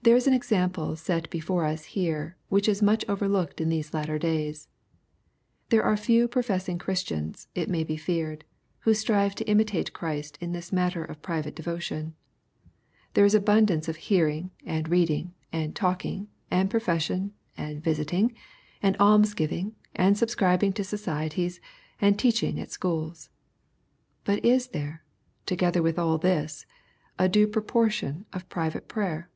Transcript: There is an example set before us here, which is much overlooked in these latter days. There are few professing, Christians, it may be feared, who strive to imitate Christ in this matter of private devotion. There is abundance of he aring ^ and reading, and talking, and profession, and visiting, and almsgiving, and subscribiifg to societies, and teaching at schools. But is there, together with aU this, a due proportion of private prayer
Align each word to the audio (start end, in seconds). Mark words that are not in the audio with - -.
There 0.00 0.14
is 0.14 0.28
an 0.28 0.32
example 0.32 0.94
set 0.94 1.28
before 1.28 1.64
us 1.64 1.86
here, 1.86 2.36
which 2.50 2.68
is 2.68 2.80
much 2.84 3.04
overlooked 3.08 3.60
in 3.60 3.68
these 3.68 3.92
latter 3.92 4.16
days. 4.16 4.68
There 5.70 5.82
are 5.82 5.96
few 5.96 6.28
professing, 6.28 6.78
Christians, 6.78 7.48
it 7.56 7.68
may 7.68 7.82
be 7.82 7.96
feared, 7.96 8.44
who 8.82 8.94
strive 8.94 9.34
to 9.34 9.48
imitate 9.50 9.92
Christ 9.92 10.38
in 10.40 10.52
this 10.52 10.72
matter 10.72 11.04
of 11.04 11.20
private 11.20 11.56
devotion. 11.56 12.14
There 13.14 13.24
is 13.24 13.34
abundance 13.34 13.88
of 13.88 13.96
he 13.96 14.18
aring 14.20 14.42
^ 14.44 14.50
and 14.64 14.88
reading, 14.88 15.34
and 15.52 15.74
talking, 15.74 16.28
and 16.48 16.70
profession, 16.70 17.32
and 17.56 17.82
visiting, 17.82 18.36
and 18.80 18.96
almsgiving, 18.98 19.74
and 19.96 20.14
subscribiifg 20.14 20.74
to 20.76 20.84
societies, 20.84 21.60
and 22.00 22.16
teaching 22.16 22.60
at 22.60 22.70
schools. 22.70 23.30
But 24.22 24.44
is 24.44 24.68
there, 24.68 25.02
together 25.44 25.82
with 25.82 25.98
aU 25.98 26.18
this, 26.18 26.66
a 27.18 27.28
due 27.28 27.48
proportion 27.48 28.26
of 28.32 28.48
private 28.48 28.86
prayer 28.86 29.28